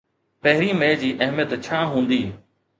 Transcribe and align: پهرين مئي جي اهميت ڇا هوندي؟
پهرين 0.43 0.73
مئي 0.79 0.93
جي 1.03 1.09
اهميت 1.27 1.51
ڇا 1.69 1.79
هوندي؟ 1.93 2.21